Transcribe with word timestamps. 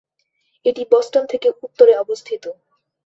এটি 0.65 0.81
বোস্টন 0.91 1.23
থেকে 1.31 1.47
উত্তরে 1.63 1.93
অবস্থিত। 1.97 2.43